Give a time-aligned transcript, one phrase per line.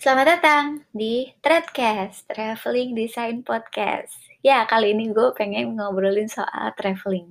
[0.00, 4.16] Selamat datang di Threadcast, Traveling Design Podcast.
[4.40, 7.28] Ya, kali ini gue pengen ngobrolin soal traveling.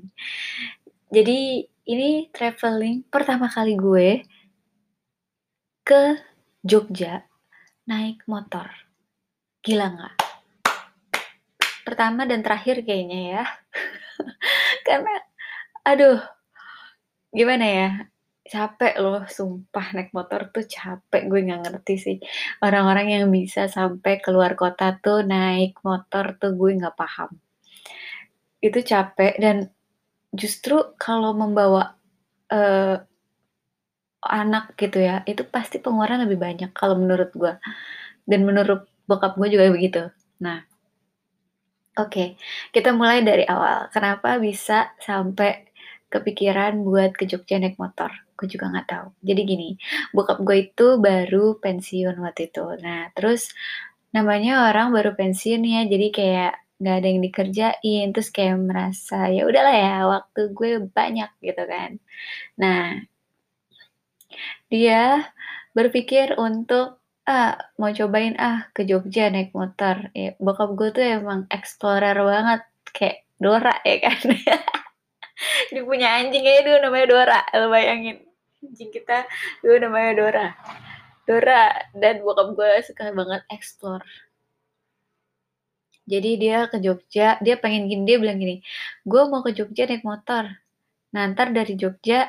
[1.10, 4.22] Jadi, ini traveling pertama kali gue
[5.82, 6.22] ke
[6.62, 7.26] Jogja
[7.90, 8.70] naik motor.
[9.66, 10.16] Gila nggak?
[11.90, 13.44] Pertama dan terakhir kayaknya ya.
[14.86, 15.18] Karena,
[15.90, 16.22] aduh,
[17.34, 17.90] gimana ya?
[18.50, 22.18] Capek loh sumpah naik motor tuh capek gue nggak ngerti sih.
[22.66, 27.30] Orang-orang yang bisa sampai keluar kota tuh naik motor tuh gue nggak paham.
[28.58, 29.70] Itu capek dan
[30.34, 31.94] justru kalau membawa
[32.50, 32.98] uh,
[34.20, 37.54] anak gitu ya itu pasti pengeluaran lebih banyak kalau menurut gue.
[38.26, 40.10] Dan menurut bokap gue juga begitu.
[40.42, 40.66] Nah
[42.02, 42.28] oke okay,
[42.74, 43.94] kita mulai dari awal.
[43.94, 45.70] Kenapa bisa sampai
[46.10, 48.10] kepikiran buat ke Jogja naik motor
[48.40, 49.08] gue juga nggak tahu.
[49.20, 49.70] Jadi gini
[50.16, 52.64] bokap gue itu baru pensiun waktu itu.
[52.80, 53.52] Nah terus
[54.16, 59.44] namanya orang baru pensiun ya jadi kayak nggak ada yang dikerjain terus kayak merasa ya
[59.44, 62.00] udahlah ya waktu gue banyak gitu kan.
[62.56, 63.04] Nah
[64.72, 65.28] dia
[65.76, 70.08] berpikir untuk ah mau cobain ah ke Jogja naik motor.
[70.16, 72.62] Ya bokap gue tuh emang explorer banget
[72.96, 74.20] kayak Dora ya kan.
[75.72, 78.29] Dia punya anjing aja dulu namanya Dora lo bayangin
[78.64, 79.26] anjing kita
[79.64, 80.48] dulu namanya Dora.
[81.28, 81.64] Dora
[81.96, 84.06] dan bokap gue suka banget explore.
[86.10, 88.66] Jadi dia ke Jogja dia pengen gini dia bilang gini
[89.06, 90.50] gue mau ke Jogja naik motor.
[91.14, 92.28] Nah ntar dari Jogja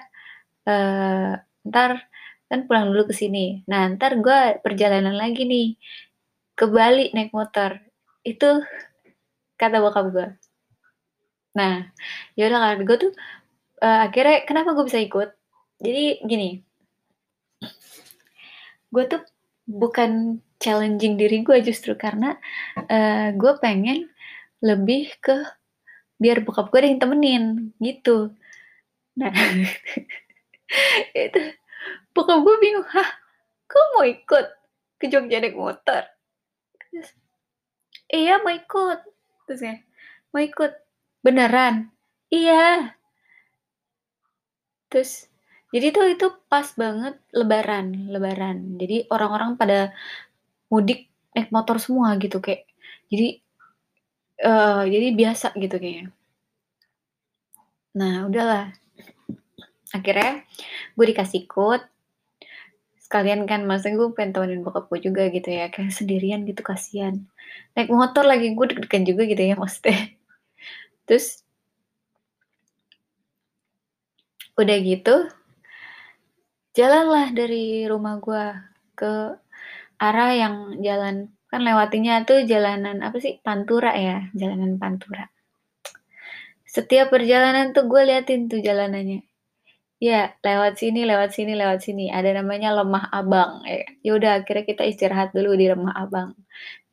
[0.68, 1.32] uh,
[1.64, 1.90] ntar
[2.50, 3.64] kan pulang dulu ke sini.
[3.70, 5.68] Nah ntar gue perjalanan lagi nih
[6.58, 7.80] ke Bali naik motor.
[8.20, 8.60] Itu
[9.60, 10.28] kata bokap gue
[11.50, 11.82] nah
[12.38, 13.12] yaudah kan gue tuh
[13.82, 15.28] uh, akhirnya kenapa gue bisa ikut
[15.80, 16.60] jadi gini
[18.90, 19.22] gue tuh
[19.70, 22.36] bukan challenging diri gue justru karena
[22.76, 24.10] uh, gue pengen
[24.60, 25.46] lebih ke
[26.20, 27.44] biar bokap gue ada yang temenin
[27.80, 28.28] gitu.
[29.16, 29.32] Nah
[31.16, 31.42] itu
[32.12, 33.10] bokap gue bingung hah
[33.64, 34.46] kok mau ikut
[35.00, 36.04] ke Jogja naik motor?
[38.10, 38.98] Iya mau ikut.
[39.48, 39.74] Terus ya
[40.34, 40.72] mau ikut?
[41.24, 41.88] Beneran?
[42.28, 42.98] Iya.
[44.90, 45.29] Terus
[45.70, 48.74] jadi tuh itu pas banget lebaran, lebaran.
[48.74, 49.94] Jadi orang-orang pada
[50.66, 52.66] mudik naik motor semua gitu kayak.
[53.06, 53.38] Jadi
[54.42, 56.10] uh, jadi biasa gitu kayaknya.
[57.94, 58.74] Nah, udahlah.
[59.94, 60.42] Akhirnya
[60.98, 61.86] gue dikasih code
[63.10, 67.26] sekalian kan masa gue pengen temenin bokap gue juga gitu ya kayak sendirian gitu kasihan
[67.74, 70.14] naik motor lagi gue deg-degan juga gitu ya maksudnya
[71.10, 71.42] terus
[74.54, 75.26] udah gitu
[76.76, 78.46] jalanlah dari rumah gue
[78.94, 79.12] ke
[80.00, 85.26] arah yang jalan kan lewatinya tuh jalanan apa sih Pantura ya jalanan Pantura.
[86.62, 89.26] Setiap perjalanan tuh gue liatin tuh jalanannya.
[90.00, 92.06] Ya lewat sini lewat sini lewat sini.
[92.14, 93.82] Ada namanya lemah abang ya.
[94.06, 96.38] Yaudah akhirnya kita istirahat dulu di lemah abang.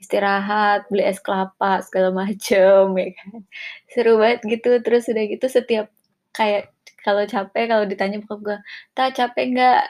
[0.02, 3.46] Istirahat beli es kelapa segala macem ya kan.
[3.94, 5.88] Seru banget gitu terus udah gitu setiap
[6.34, 6.74] kayak
[7.08, 8.58] kalau capek kalau ditanya bokap gue
[8.92, 9.82] tak capek nggak?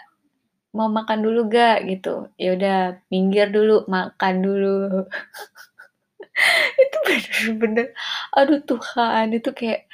[0.78, 2.30] Mau makan dulu gak gitu.
[2.38, 2.78] Ya udah
[3.10, 4.78] minggir dulu makan dulu.
[6.84, 7.88] Itu bener-bener
[8.38, 9.90] aduh Tuhan itu kayak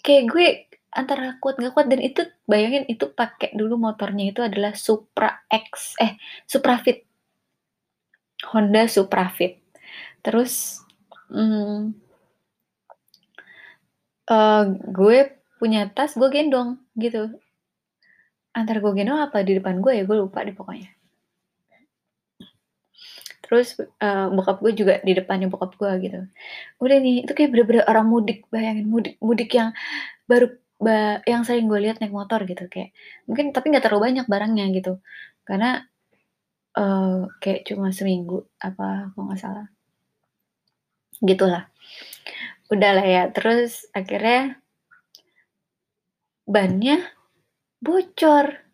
[0.00, 0.46] kayak gue
[0.88, 6.00] antara kuat nggak kuat dan itu bayangin itu pakai dulu motornya itu adalah Supra X
[6.00, 6.16] eh
[6.48, 7.04] Supra Fit.
[8.48, 9.60] Honda Supra Fit.
[10.24, 10.80] Terus
[11.28, 11.92] hmm,
[14.32, 15.18] uh, gue
[15.58, 17.34] punya tas gue gendong gitu.
[18.54, 20.90] Antar gue gendong apa di depan gue ya gue lupa deh pokoknya.
[23.44, 26.20] Terus uh, bokap gue juga di depannya bokap gue gitu.
[26.80, 29.74] Udah nih itu kayak bener-bener orang mudik bayangin mudik mudik yang
[30.30, 32.70] baru ba, yang sering gue lihat naik motor gitu.
[32.70, 32.94] Kayak
[33.26, 34.92] mungkin tapi nggak terlalu banyak barangnya gitu.
[35.42, 35.82] Karena
[36.78, 39.66] uh, kayak cuma seminggu apa kok nggak salah.
[41.18, 41.66] Gitulah
[42.68, 44.60] udahlah ya terus akhirnya
[46.48, 47.04] bannya
[47.84, 48.64] bocor.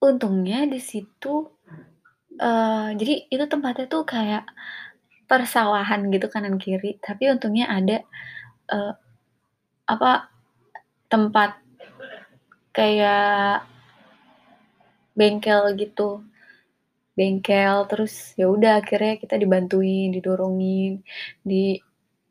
[0.00, 1.48] Untungnya di situ
[2.40, 4.48] uh, jadi itu tempatnya tuh kayak
[5.28, 8.04] persawahan gitu kanan kiri, tapi untungnya ada
[8.72, 8.92] uh,
[9.84, 10.28] apa
[11.08, 11.60] tempat
[12.74, 13.64] kayak
[15.14, 16.26] bengkel gitu
[17.14, 21.06] bengkel terus ya udah akhirnya kita dibantuin didorongin
[21.46, 21.78] di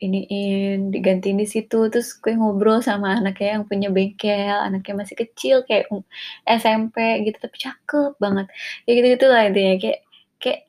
[0.05, 5.55] iniin, digantiin di situ, terus gue ngobrol sama anaknya yang punya bengkel, anaknya masih kecil
[5.67, 6.03] kayak u
[6.47, 6.97] SMP
[7.27, 8.45] gitu, tapi cakep banget.
[8.87, 9.99] Ya gitu-gitulah intinya, kayak
[10.43, 10.59] kayak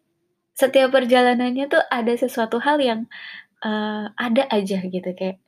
[0.58, 3.00] setiap perjalanannya tuh ada sesuatu hal yang,
[3.64, 5.38] eee, ada aja gitu, kayak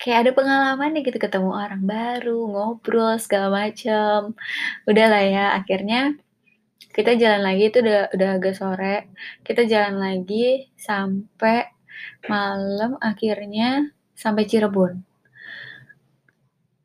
[0.00, 4.32] kayak ada pengalamannya gitu, ketemu orang baru, ngobrol, segala macem.
[4.88, 6.16] Udahlah ya, akhirnya
[6.96, 8.96] kita jalan lagi itu udah udah agak sore,
[9.46, 11.70] kita jalan lagi sampai
[12.28, 15.00] malam, akhirnya sampai Cirebon.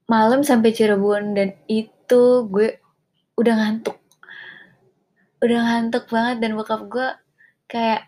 [0.06, 2.80] Malam sampai Cirebon dan itu gue
[3.36, 3.98] udah ngantuk.
[5.44, 7.08] Udah ngantuk banget dan bokap gue
[7.68, 8.08] kayak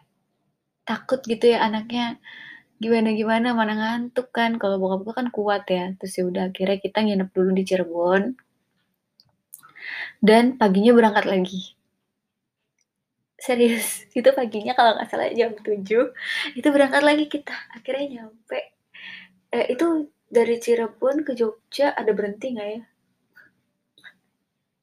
[0.88, 2.18] takut gitu ya anaknya
[2.78, 5.94] gimana-gimana, mana ngantuk kan, kalau bokap gue kan kuat ya.
[5.98, 8.24] Terus ya udah akhirnya kita nginep dulu di Cirebon.
[10.22, 11.77] Dan paginya berangkat lagi.
[13.38, 13.88] Serius,
[14.20, 16.10] itu paginya kalau nggak salah jam 7.00
[16.58, 18.60] itu berangkat lagi kita, akhirnya nyampe
[19.56, 19.88] eee, itu
[20.28, 22.82] dari Cirebon ke Jogja ada berhenti nggak ya?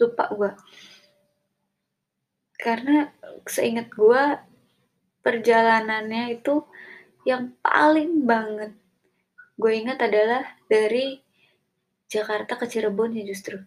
[0.01, 0.51] Lupa gua.
[2.59, 3.11] Karena
[3.51, 4.39] seinget gua,
[5.27, 6.63] perjalanannya itu
[7.29, 8.73] yang paling banget
[9.61, 11.21] gue ingat adalah dari
[12.11, 13.59] Jakarta ke Cirebon ya justru.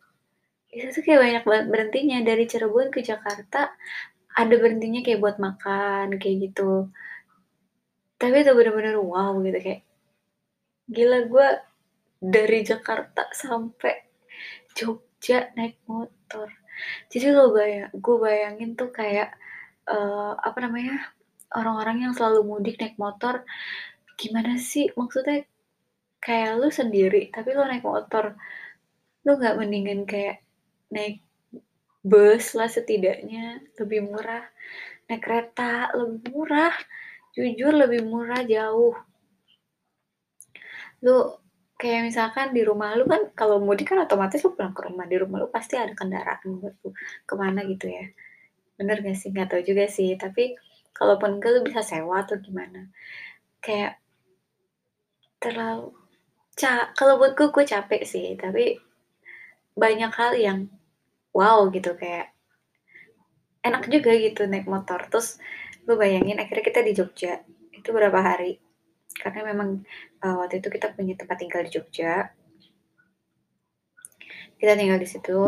[0.72, 3.74] Itu tuh kayak banyak banget berhentinya, dari Cirebon ke Jakarta
[4.38, 6.94] ada berhentinya kayak buat makan, kayak gitu.
[8.22, 9.82] Tapi itu bener-bener wow gitu, kayak
[10.88, 11.48] gila gua
[12.22, 13.94] dari Jakarta sampai
[14.78, 16.48] Jogja naik motor.
[17.12, 19.36] Jadi lo baya gue bayangin tuh kayak,
[19.90, 20.96] eee, apa namanya,
[21.58, 23.44] orang-orang yang selalu mudik naik motor,
[24.20, 25.46] gimana sih maksudnya
[26.24, 28.36] kayak lu sendiri tapi lu naik motor,
[29.26, 30.44] lu nggak mendingan kayak
[30.94, 31.24] naik
[32.08, 34.48] bus lah setidaknya, lebih murah,
[35.12, 36.74] naik kereta lebih murah,
[37.36, 38.96] jujur lebih murah jauh.
[41.04, 41.36] Lu
[41.78, 45.18] kayak misalkan di rumah lu kan kalau mudik kan otomatis lu pulang ke rumah, di
[45.20, 46.90] rumah lu pasti ada kendaraan buat lu
[47.28, 48.08] ke mana gitu ya.
[48.80, 49.30] Bener nggak sih?
[49.30, 50.58] Nggak tahu juga sih, tapi
[50.96, 52.90] kalaupun enggak lu bisa sewa atau gimana.
[53.62, 54.02] Kayak
[55.38, 55.94] terlalu
[56.58, 58.82] ca kalau buat gue, gue capek sih, tapi
[59.78, 60.60] banyak hal yang
[61.38, 62.34] wow gitu, kayak
[63.68, 65.00] enak juga gitu naik motor.
[65.12, 65.38] Terus
[65.86, 67.34] lu bayangin akhirnya kita di Jogja,
[67.78, 68.58] itu berapa hari,
[69.22, 69.70] karena memang,
[70.24, 72.14] eee, waktu itu kita punya tempat tinggal di Jogja.
[74.58, 75.40] Kita tinggal di situ.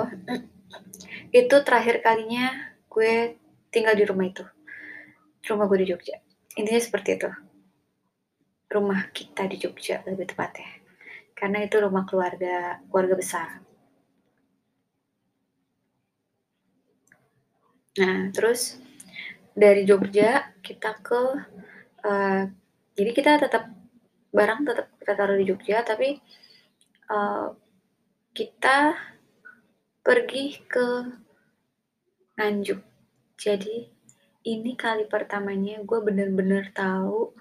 [1.34, 3.38] Itu terakhir kalinya gue
[3.74, 4.46] tinggal di rumah itu,
[5.50, 6.18] rumah gue di Jogja.
[6.58, 7.30] Intinya seperti itu.
[8.70, 10.70] Rumah kita di Jogja lebih tepatnya,
[11.34, 13.50] karena itu rumah keluarga keluarga besar.
[18.00, 18.62] Nah, terus
[19.64, 20.32] dari Jogja
[20.68, 21.22] kita ke
[22.08, 22.42] eee,
[22.98, 23.64] jadi kita tetep
[24.38, 26.10] barang tetep kita taruh di Jogja, tapi,
[27.14, 27.46] eee,
[28.38, 28.78] kita
[30.06, 30.88] pergi ke
[32.38, 32.80] Nganjuk.
[33.44, 33.78] Jadi
[34.54, 37.34] ini kali pertamanya gue bener-bener tahu,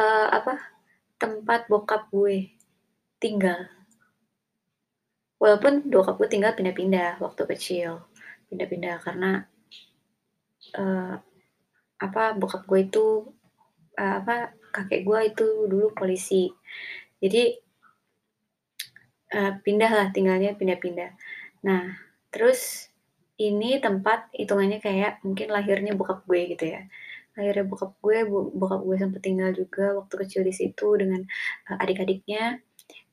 [0.00, 0.54] eee, apa,
[1.22, 2.36] tempat bokap gue
[3.22, 3.60] tinggal.
[5.42, 7.90] Walaupun bokap gue tinggal pindah-pindah waktu kecil,
[8.48, 9.30] pindah-pindah karena,
[10.72, 11.14] eee,
[12.06, 13.06] apa, bokap gue itu,
[14.00, 14.34] eee, apa,
[14.74, 16.50] kakek gue itu dulu polisi.
[17.22, 17.42] Jadi
[19.32, 21.10] eee, pindahlah, tinggalnya pindah-pindah.
[21.68, 21.82] Nah,
[22.34, 22.90] terus
[23.40, 26.80] ini tempat hitungannya kayak mungkin lahirnya bokap gue gitu ya.
[27.36, 31.20] Lahirnya bokap gue, bo bokap gue sempet tinggal juga waktu kecil di situ dengan,
[31.70, 32.44] eee, adik-adiknya,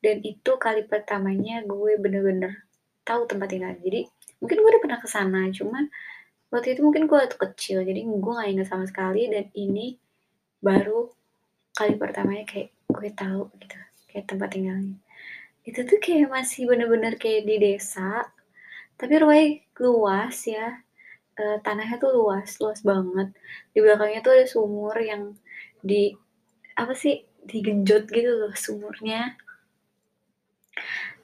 [0.04, 2.52] dan itu kali pertamanya gue bener-bener
[3.08, 3.80] tahu tempat tinggalnya.
[3.82, 4.00] Jadi
[4.42, 5.80] mungkin gue udah pernah ke sana, cuma
[6.52, 9.96] waktu itu mungkin gue kecil, jadi gue nggak inget sama sekali dan ini
[10.60, 11.08] baru
[11.72, 13.78] kali pertamanya kayak gue tahu gitu,
[14.12, 14.96] kayak tempat tinggalnya.
[15.64, 18.28] Itu tuh kayak masih bener-bener kayak di desa,
[19.00, 20.78] tapi rumahnya luas ya,
[21.40, 23.32] eee, tanahnya tuh luas, luas banget.
[23.72, 25.32] Di belakangnya tuh ada sumur yang
[25.80, 26.12] di
[26.76, 29.34] apa sih, digenjot gitu loh sumurnya.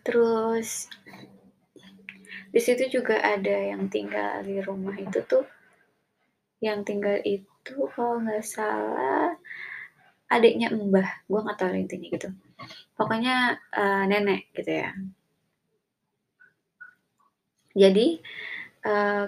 [0.03, 0.89] Terus
[2.55, 5.45] di situ juga ada yang tinggal di rumah itu tuh,
[6.67, 9.31] yang tinggal itu kalau nggak salah
[10.35, 12.29] adiknya mbah, gue nggak tahu intinya gitu.
[12.99, 13.37] Pokoknya,
[13.81, 14.91] eee, nenek gitu ya.
[17.83, 18.07] Jadi,
[18.89, 19.25] eee,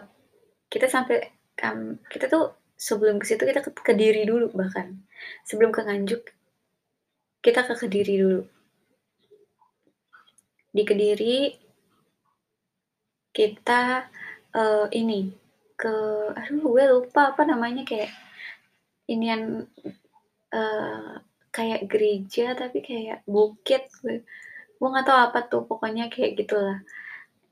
[0.73, 1.19] kita sampai
[1.61, 1.79] kam
[2.13, 2.45] kita tuh
[2.87, 4.89] sebelum ke situ kita ke Kediri dulu bahkan,
[5.49, 6.23] sebelum ke Nganjuk
[7.45, 8.41] kita ke Kediri dulu.
[10.77, 11.35] Di Kediri
[13.37, 14.11] kita,
[14.55, 15.21] eee, ini,
[15.81, 15.93] ke
[16.37, 18.11] aduh gue lupa apa namanya, kayak
[19.11, 19.67] inian,
[20.55, 21.13] eee,
[21.51, 24.23] kayak gereja tapi kayak bukit gue
[24.79, 26.79] gue nggak tahu apa tuh pokoknya kayak gitulah.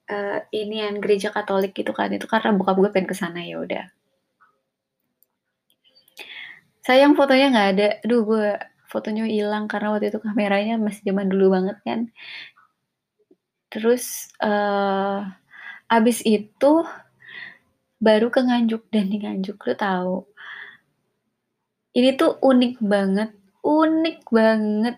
[0.09, 3.61] Uh, ini yang gereja Katolik gitu kan itu karena buka gue pengen ke sana ya
[3.61, 3.93] udah.
[6.81, 7.89] Sayang fotonya nggak ada.
[8.09, 8.57] Aduh gue
[8.89, 12.01] fotonya hilang karena waktu itu kameranya masih zaman dulu banget kan.
[13.69, 15.29] Terus uh,
[15.89, 16.85] abis itu
[17.99, 18.87] baru ke Nganjuk.
[18.93, 20.17] Dan di Nganjuk lu tahu
[21.99, 23.31] ini tuh unik banget
[23.69, 24.97] unik banget.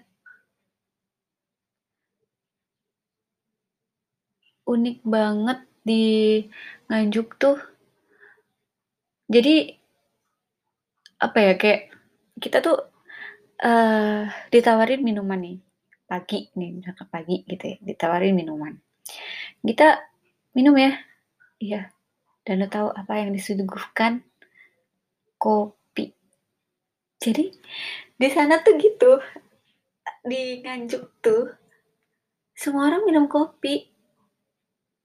[4.68, 6.04] Unik banget di
[6.86, 7.58] Nganjuk tuh.
[9.30, 9.54] Jadi
[11.20, 11.82] apa ya kayak
[12.40, 12.78] kita tuh
[13.62, 15.58] uh, ditawarin minuman nih
[16.08, 16.80] pagi nih
[17.12, 18.74] pagi gitu ya ditawarin minuman.
[19.62, 20.09] Kita
[20.54, 20.92] minum ya.
[21.60, 21.92] Iya.
[22.42, 24.24] Dan lo tahu apa yang disuguhkan?
[25.36, 26.12] Kopi.
[27.20, 27.52] Jadi
[28.16, 29.20] di sana tuh gitu.
[30.24, 31.48] Di Nganjuk tuh
[32.56, 33.88] semua orang minum kopi.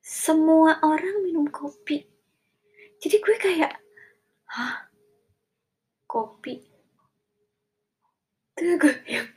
[0.04, 2.04] Semua orang minum kopi.
[3.00, 3.74] Jadi gue kayak
[4.52, 4.92] hah?
[6.08, 6.60] Kopi?
[8.56, 8.94] Tuh gue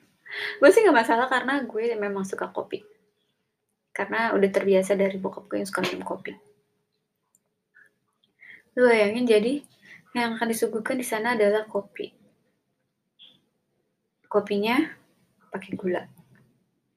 [0.60, 2.97] gue sih nggak masalah karena gue memang suka kopi
[3.98, 6.38] karena udah terbiasa dari bokap gue yang suka minum kopi
[8.78, 9.58] Lu bayangin jadi
[10.14, 12.14] yang akan disuguhkan di sana adalah kopi.
[14.30, 14.78] Kopinya
[15.50, 16.06] pakai gula.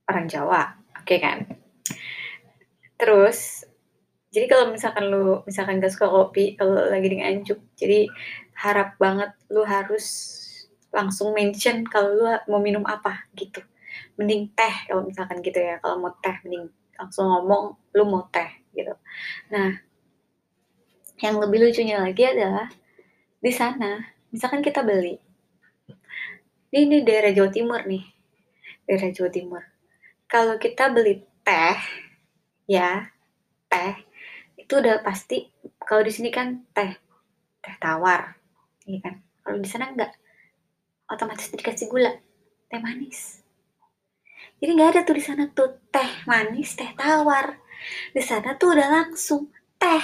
[0.05, 1.49] Orang Jawa, oke okay kan?
[3.01, 3.65] Terus
[4.29, 8.07] jadi kalau misalkan lu misalkan gak suka kopi kalau lagi di nganjuk jadi
[8.61, 10.05] harap banget lu harus
[10.93, 13.59] langsung mention kalau lu mau minum apa gitu
[14.15, 18.61] mending teh kalau misalkan gitu ya kalau mau teh mending langsung ngomong lu mau teh
[18.77, 18.93] gitu
[19.49, 19.81] nah
[21.21, 22.69] yang lebih lucunya lagi adalah
[23.41, 24.01] di sana,
[24.33, 25.17] misalkan kita beli.
[26.73, 28.05] Ini, ini daerah Jawa Timur nih.
[28.89, 29.63] Daerah Jawa Timur.
[30.25, 31.77] Kalau kita beli teh,
[32.65, 33.05] ya,
[33.69, 33.93] teh,
[34.57, 35.45] itu udah pasti
[35.81, 36.93] kalau di sini kan teh,
[37.61, 38.37] teh tawar,
[38.85, 39.21] iya kan?
[39.41, 40.13] Kalau di sana enggak,
[41.05, 42.13] otomatis dikasih gula,
[42.69, 43.40] teh manis.
[44.61, 47.57] Jadi nggak ada tuh di sana tuh teh manis, teh tawar.
[48.13, 49.49] Di sana tuh udah langsung
[49.81, 50.03] teh.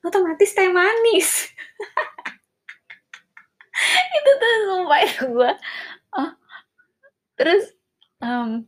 [0.00, 1.28] Otomatis teh manis.
[4.18, 5.52] Itu tuh sumpah itu gue
[6.18, 6.30] oh.
[7.38, 7.70] terus
[8.18, 8.66] um,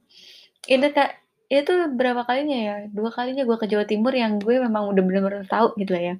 [0.70, 1.18] itu kak
[1.50, 2.75] itu berapa kalinya ya?
[2.94, 6.16] Dua kalinya gue ke Jawa Timur yang gue memang udah bener-bener tahu gitu lah ya.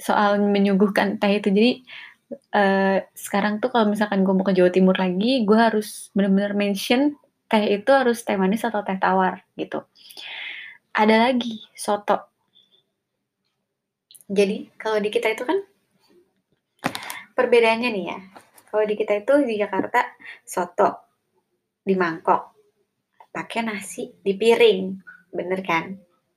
[0.00, 1.52] Soal menyuguhkan teh itu.
[1.52, 1.84] Jadi
[2.56, 7.20] uh, sekarang tuh kalau misalkan gue mau ke Jawa Timur lagi gue harus bener-bener mention
[7.50, 9.82] teh itu harus teh manis atau teh tawar gitu
[10.94, 12.30] ada lagi soto
[14.30, 15.58] jadi kalau di kita itu kan
[17.34, 18.18] perbedaannya nih ya.
[18.70, 20.06] Kalau di kita itu di Jakarta
[20.46, 21.10] soto
[21.82, 22.54] di mangkok,
[23.34, 24.94] pakai nasi di piring,
[25.34, 25.90] bener kan?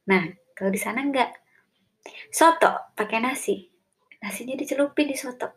[0.10, 0.26] Nah
[0.58, 1.38] kalau di sana enggak,
[2.34, 3.62] soto pakai nasi,
[4.26, 5.54] nasinya dicelupin di soto.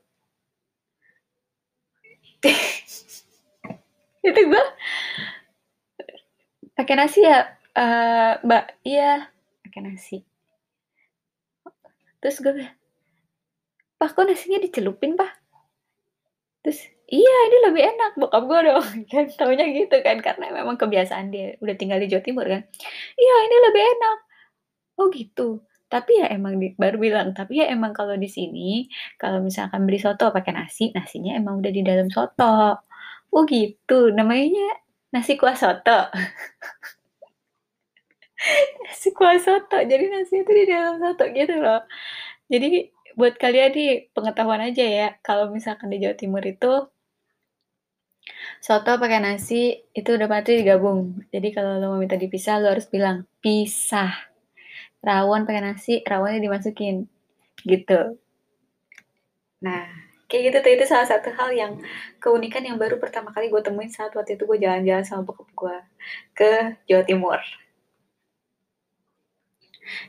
[4.26, 4.64] itu gue
[6.86, 9.26] pakai nasi ya, uh, mbak, iya.
[9.66, 10.22] Pakai nasi.
[12.22, 12.62] Terus gue
[13.98, 15.34] pak kok nasinya dicelupin pak?
[16.62, 18.12] Terus iya ini lebih enak.
[18.22, 21.58] Bokap gue dong kan taunya gitu kan karena memang kebiasaan dia.
[21.58, 22.62] Udah tinggal di Jawa Timur kan.
[23.18, 24.18] Iya ini lebih enak.
[25.02, 25.66] Oh gitu.
[25.90, 28.86] Tapi ya emang di, baru bilang tapi ya emang kalau di sini
[29.18, 32.78] kalau misalkan beli soto pakai nasi nasinya emang udah di dalam soto.
[33.34, 34.14] Oh gitu.
[34.14, 35.98] Namanya nasi kuah soto.
[38.84, 39.76] Nasi kuah soto.
[39.80, 41.82] Jadi nasi itu di dalam soto gitu loh.
[42.52, 46.72] Jadi buat kalian nih pengetahuan aja ya kalau misalkan di Jawa Timur itu
[48.60, 51.24] soto pakai nasi itu udah pasti digabung.
[51.32, 54.12] Jadi kalau lo mau minta dipisah lo harus bilang pisah.
[55.00, 57.08] Rawon pakai nasi rawonnya dimasukin.
[57.64, 58.20] Gitu.
[59.64, 61.72] Nah kayak gitu tuh itu salah satu hal yang
[62.18, 65.76] keunikan yang baru pertama kali gue temuin saat waktu itu gue jalan-jalan sama bokap gue
[66.34, 66.50] ke
[66.90, 67.40] Jawa Timur.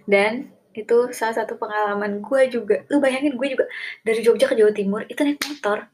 [0.10, 3.66] Dan itu salah satu pengalaman gue juga lu bayangin gue juga
[4.02, 5.86] dari Jogja ke Jawa Timur itu naik motor.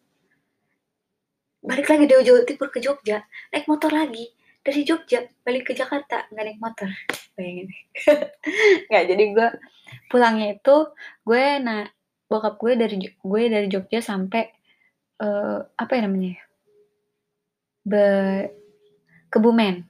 [1.63, 4.31] Balik lagi dari Jawa Timur ke Jogja naik motor lagi.
[4.63, 6.87] Dari Jogja balik ke Jakarta nggak naik motor.
[7.35, 7.67] Bayangin.
[8.87, 9.47] Nggak jadi gue
[10.07, 10.77] pulangnya itu
[11.25, 11.83] gue nah
[12.33, 14.49] bokap gue dari gue dari Jogja sampai
[15.21, 16.41] uh, apa ya namanya
[17.85, 18.05] Be
[19.29, 19.85] Kebumen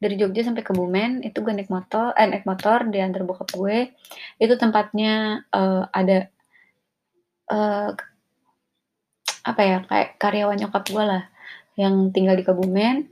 [0.00, 3.92] dari Jogja sampai Kebumen itu gue naik motor eh naik motor di antar bokap gue
[4.40, 6.32] itu tempatnya uh, ada
[7.52, 7.92] uh,
[9.42, 11.24] apa ya kayak karyawan nyokap gue lah
[11.76, 13.08] yang tinggal di Kebumen.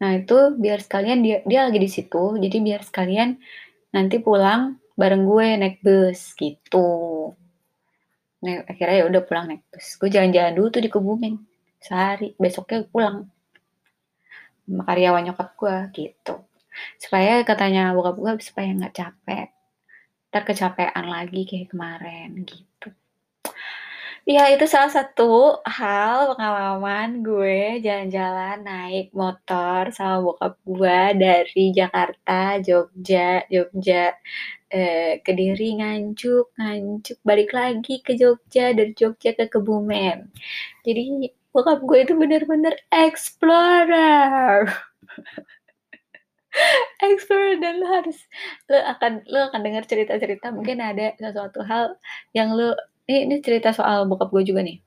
[0.00, 3.36] Nah, itu biar sekalian dia dia lagi di situ, jadi biar sekalian
[3.92, 6.88] nanti pulang bareng gue naik bus gitu.
[8.40, 9.86] Nah, akhirnya ya udah pulang naik bus.
[10.00, 11.34] Gue jalan-jalan dulu tuh di Kebumen
[11.80, 13.28] sehari, besoknya pulang
[14.64, 16.34] sama karyawan nyokap gue gitu.
[16.96, 19.48] Supaya katanya bokap gue supaya nggak capek.
[20.30, 22.88] Ntar kecapean lagi kayak kemarin gitu.
[24.28, 32.62] Ya itu salah satu hal pengalaman gue jalan-jalan naik motor sama bokap gue dari Jakarta,
[32.62, 34.14] Jogja, Jogja,
[34.70, 40.30] eh, Kediri, Nganjuk, Nganjuk, balik lagi ke Jogja, dari Jogja ke Kebumen.
[40.86, 44.70] Jadi bokap gue itu bener-bener explorer.
[47.06, 48.18] explorer dan lo harus
[48.66, 51.94] lo akan lo akan dengar cerita-cerita mungkin ada sesuatu hal
[52.34, 52.74] yang lo
[53.06, 54.82] ini, ini cerita soal bokap gue juga nih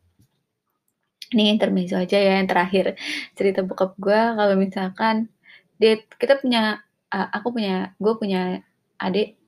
[1.33, 2.99] ini intermezzo aja ya yang terakhir
[3.33, 5.31] cerita bokap gue kalau misalkan
[5.79, 8.61] dia kita punya uh, aku punya gue punya
[9.01, 9.39] adik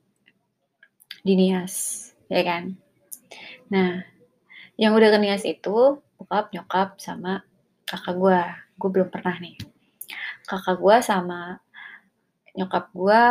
[1.25, 1.75] di Nias
[2.29, 2.77] ya kan?
[3.73, 4.05] Nah
[4.77, 7.41] yang udah ke Nias itu bokap nyokap sama
[7.89, 8.41] kakak gue
[8.77, 9.57] gue belum pernah nih.
[10.45, 11.57] Kakak gue sama
[12.53, 13.25] nyokap gue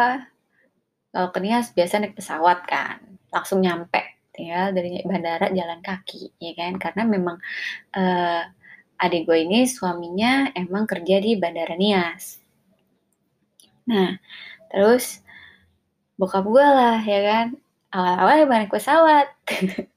[1.15, 2.99] kalau ke Nias biasa naik pesawat kan.
[3.31, 4.03] Langsung nyampe
[4.35, 6.75] tinggal dari bandara jalan kaki ya kan?
[6.83, 7.39] Karena memang
[7.95, 8.43] uh,
[8.99, 12.39] adik gue ini suaminya emang kerja di bandara Nias
[13.85, 14.17] nah
[14.73, 15.21] terus
[16.17, 17.47] bokap gue lah ya kan
[17.95, 19.31] awal-awal naik pesawat.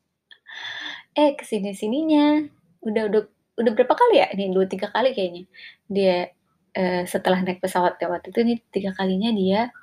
[1.17, 2.45] Eh ke sini sininya
[2.85, 3.21] udah udah
[3.57, 4.29] udah berapa kali ya?
[4.37, 5.49] Ini dua tiga kali kayaknya.
[5.89, 6.29] Dia
[6.77, 9.73] uh, setelah naik pesawat ya waktu itu nih tiga kalinya dia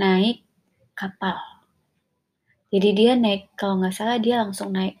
[0.00, 0.40] naik
[0.96, 1.36] kapal.
[2.72, 4.96] Jadi dia naik kalau nggak salah dia langsung naik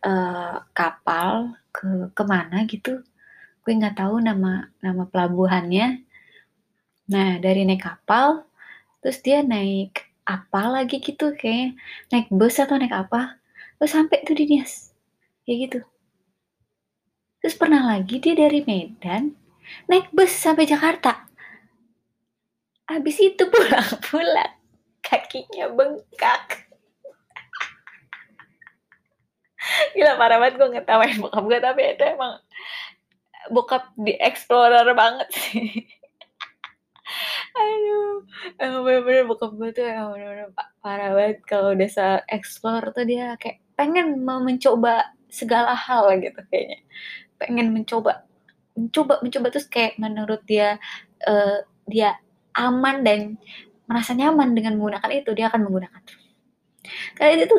[0.00, 3.04] uh, kapal ke ke mana gitu.
[3.60, 6.08] Gue nggak tahu nama nama pelabuhannya.
[7.12, 8.48] Nah dari naik kapal,
[9.04, 11.76] terus dia naik apa lagi gitu kayak
[12.08, 13.36] naik bus atau naik apa,
[13.76, 14.96] terus sampai tuh di Nias,
[15.44, 15.80] kayak gitu.
[17.42, 19.34] Terus pernah lagi dia dari Medan
[19.90, 21.26] naik bus sampai Jakarta.
[22.86, 24.54] Habis itu pulang-pulang
[25.02, 26.68] kakinya bengkak.
[29.94, 32.38] Gila parah banget gue ngetawain bokap gue tapi itu emang
[33.50, 35.86] bokap di explorer banget sih.
[38.62, 40.48] Emang bener-bener bokap gue tuh emang bener-bener
[40.78, 46.38] parah banget kalau udah se explore tuh dia kayak pengen mau mencoba segala hal gitu
[46.46, 46.78] kayaknya.
[47.42, 48.22] Pengen mencoba
[48.78, 50.78] mencoba mencoba terus kayak menurut dia
[51.26, 52.14] uh, dia
[52.54, 53.34] aman dan
[53.90, 56.02] merasa nyaman dengan menggunakan itu dia akan menggunakan
[57.18, 57.56] Kayak itu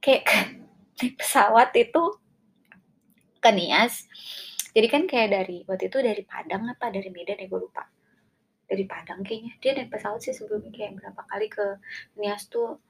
[0.00, 0.24] kayak
[1.00, 2.02] naik pesawat itu
[3.40, 4.04] ke Nias.
[4.74, 7.84] Jadi kan kayak dari waktu itu dari Padang apa dari Medan ya gue lupa.
[8.64, 9.52] Dari Padang kayaknya.
[9.60, 11.66] Dia naik pesawat sih sebelumnya kayak berapa kali ke
[12.16, 12.80] Nias tuh.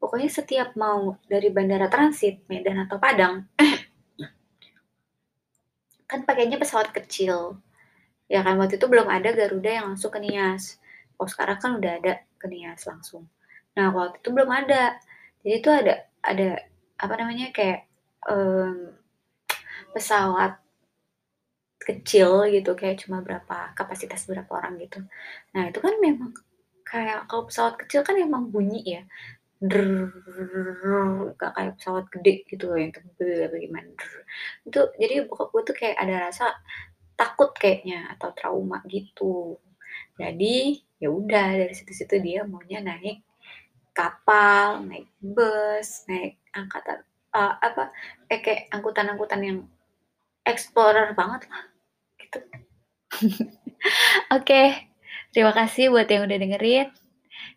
[0.00, 3.48] Pokoknya setiap mau dari bandara transit Medan atau Padang
[6.10, 7.58] kan pakainya pesawat kecil.
[8.28, 10.80] Ya kan waktu itu belum ada Garuda yang langsung ke Nias.
[11.16, 13.28] Oh sekarang kan udah ada ke Nias langsung.
[13.76, 14.96] Nah waktu itu belum ada.
[15.44, 16.48] Jadi itu ada ada
[16.96, 17.84] apa namanya kayak
[18.28, 18.96] um,
[19.92, 20.63] pesawat
[21.84, 25.04] kecil gitu kayak cuma berapa kapasitas berapa orang gitu
[25.52, 26.32] nah itu kan memang
[26.84, 29.02] kayak kalau pesawat kecil kan emang bunyi ya
[31.40, 33.88] gak kayak pesawat gede gitu loh yang tebel apa gimana
[34.68, 36.52] itu jadi bokap gue tuh kayak ada rasa
[37.16, 39.56] takut kayaknya atau trauma gitu
[40.20, 43.24] jadi ya udah dari situ-situ dia maunya naik
[43.94, 47.94] kapal, naik bus, naik angkatan uh, apa
[48.26, 49.58] eh, kayak angkutan-angkutan yang
[50.44, 51.64] explorer banget lah.
[53.20, 53.46] Oke,
[54.30, 54.66] okay.
[55.30, 56.88] terima kasih buat yang udah dengerin.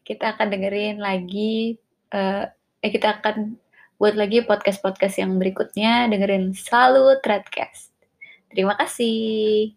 [0.03, 1.79] Kita akan dengerin lagi
[2.13, 2.45] uh,
[2.83, 3.57] eh kita akan
[3.97, 7.89] buat lagi podcast-podcast yang berikutnya dengerin selalu Threadcast.
[8.53, 9.73] Terima kasih.